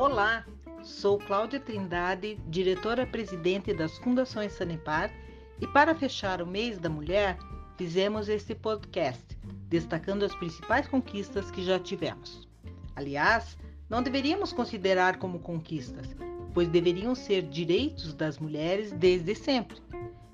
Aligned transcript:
Olá, 0.00 0.46
sou 0.82 1.18
Cláudia 1.18 1.60
Trindade, 1.60 2.40
diretora-presidente 2.48 3.74
das 3.74 3.98
Fundações 3.98 4.54
Sanepar, 4.54 5.12
e 5.60 5.66
para 5.66 5.94
fechar 5.94 6.40
o 6.40 6.46
mês 6.46 6.78
da 6.78 6.88
mulher, 6.88 7.36
fizemos 7.76 8.26
este 8.26 8.54
podcast, 8.54 9.22
destacando 9.68 10.24
as 10.24 10.34
principais 10.34 10.88
conquistas 10.88 11.50
que 11.50 11.62
já 11.62 11.78
tivemos. 11.78 12.48
Aliás, 12.96 13.58
não 13.90 14.02
deveríamos 14.02 14.54
considerar 14.54 15.18
como 15.18 15.38
conquistas, 15.38 16.16
pois 16.54 16.66
deveriam 16.66 17.14
ser 17.14 17.42
direitos 17.42 18.14
das 18.14 18.38
mulheres 18.38 18.92
desde 18.92 19.34
sempre. 19.34 19.76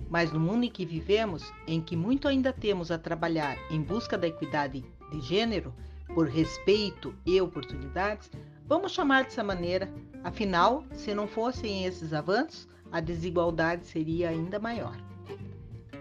Mas 0.09 0.31
no 0.31 0.39
mundo 0.39 0.63
em 0.63 0.71
que 0.71 0.87
vivemos, 0.87 1.43
em 1.67 1.81
que 1.81 1.97
muito 1.97 2.29
ainda 2.29 2.53
temos 2.53 2.93
a 2.93 2.99
trabalhar 2.99 3.59
em 3.69 3.83
busca 3.83 4.17
da 4.17 4.29
equidade 4.29 4.85
de 5.11 5.21
gênero, 5.23 5.75
por 6.15 6.29
respeito 6.29 7.13
e 7.27 7.41
oportunidades, 7.41 8.31
vamos 8.67 8.93
chamar 8.93 9.25
dessa 9.25 9.43
maneira, 9.43 9.89
afinal, 10.23 10.85
se 10.93 11.15
não 11.15 11.27
fossem 11.27 11.85
esses 11.85 12.13
avanços, 12.13 12.69
a 12.91 13.01
desigualdade 13.01 13.87
seria 13.87 14.31
ainda 14.31 14.59
maior. 14.59 14.97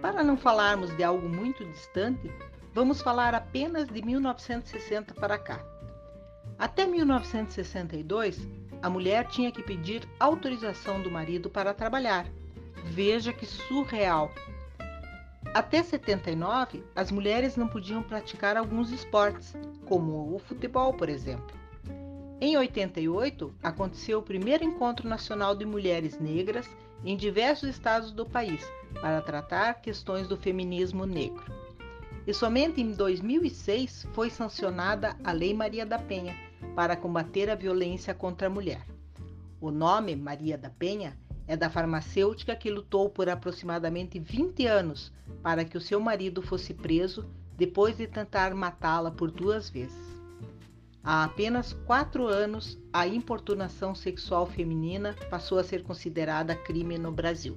Para 0.02 0.23
não 0.23 0.38
falarmos 0.38 0.96
de 0.96 1.04
algo 1.04 1.28
muito 1.28 1.66
distante, 1.66 2.32
vamos 2.73 3.02
falar 3.02 3.34
apenas 3.34 3.88
de 3.88 4.02
1960 4.02 5.14
para 5.16 5.38
cá. 5.38 5.64
Até 6.58 6.86
1962, 6.86 8.48
a 8.82 8.90
mulher 8.90 9.28
tinha 9.28 9.52
que 9.52 9.64
pedir 9.64 10.08
autorização 10.20 11.02
do 11.02 11.09
marido 11.09 11.50
para 11.50 11.73
trabalhar. 11.73 12.28
Veja 12.86 13.34
que 13.34 13.45
surreal! 13.45 14.32
Até 15.54 15.82
79, 15.82 16.84
as 16.95 17.12
mulheres 17.12 17.56
não 17.56 17.68
podiam 17.68 18.04
praticar 18.04 18.58
alguns 18.58 18.92
esportes, 18.92 19.56
como 19.86 20.36
o 20.36 20.40
futebol, 20.40 20.94
por 20.94 21.08
exemplo. 21.08 21.64
Em 22.41 22.58
88, 22.58 23.53
aconteceu 23.64 24.19
o 24.19 24.23
primeiro 24.23 24.64
encontro 24.64 25.08
nacional 25.08 25.55
de 25.55 25.66
mulheres 25.66 26.19
negras 26.19 26.69
em 27.03 27.16
diversos 27.16 27.69
estados 27.69 28.11
do 28.11 28.25
país 28.25 28.61
para 29.00 29.22
tratar 29.22 29.75
questões 29.75 30.27
do 30.27 30.36
feminismo 30.36 31.05
negro. 31.05 31.45
E 32.27 32.33
somente 32.33 32.81
em 32.81 32.92
2006 32.92 34.08
foi 34.14 34.30
sancionada 34.30 35.16
a 35.23 35.31
Lei 35.31 35.53
Maria 35.53 35.86
da 35.86 35.97
Penha 35.97 36.36
para 36.75 36.97
combater 36.97 37.50
a 37.50 37.55
violência 37.55 38.14
contra 38.14 38.47
a 38.47 38.49
mulher. 38.49 38.86
O 39.61 39.72
nome 39.72 40.14
Maria 40.16 40.58
da 40.58 40.70
Penha 40.70 41.17
é 41.47 41.55
da 41.55 41.70
farmacêutica 41.70 42.55
que 42.55 42.70
lutou 42.70 43.09
por 43.09 43.30
aproximadamente 43.30 44.20
20 44.20 44.66
anos 44.67 45.14
para 45.42 45.64
que 45.64 45.77
o 45.77 45.81
seu 45.81 46.02
marido 46.02 46.42
fosse 46.42 46.73
preso 46.73 47.25
depois 47.55 47.95
de 47.95 48.08
tentar 48.08 48.53
matá-la 48.53 49.11
por 49.11 49.31
duas 49.31 49.70
vezes. 49.70 50.16
Há 51.06 51.23
apenas 51.23 51.72
quatro 51.86 52.25
anos, 52.25 52.80
a 52.92 53.06
importunação 53.06 53.94
sexual 53.94 54.48
feminina 54.48 55.16
passou 55.30 55.59
a 55.59 55.64
ser 55.64 55.84
considerada 55.84 56.56
crime 56.56 56.98
no 56.98 57.11
Brasil. 57.11 57.56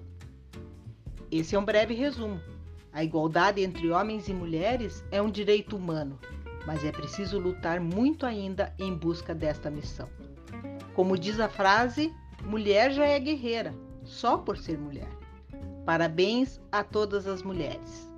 Esse 1.30 1.56
é 1.56 1.58
um 1.58 1.64
breve 1.64 1.94
resumo. 1.94 2.40
A 2.92 3.02
igualdade 3.02 3.62
entre 3.62 3.90
homens 3.90 4.28
e 4.28 4.34
mulheres 4.34 5.02
é 5.10 5.22
um 5.22 5.30
direito 5.30 5.76
humano, 5.76 6.18
mas 6.66 6.84
é 6.84 6.92
preciso 6.92 7.38
lutar 7.38 7.80
muito 7.80 8.26
ainda 8.26 8.74
em 8.78 8.94
busca 8.94 9.34
desta 9.34 9.70
missão. 9.70 10.08
Como 10.94 11.16
diz 11.16 11.40
a 11.40 11.48
frase, 11.48 12.12
Mulher 12.44 12.92
já 12.92 13.04
é 13.04 13.18
guerreira, 13.18 13.74
só 14.04 14.38
por 14.38 14.56
ser 14.56 14.78
mulher. 14.78 15.08
Parabéns 15.84 16.60
a 16.70 16.82
todas 16.84 17.26
as 17.26 17.42
mulheres. 17.42 18.08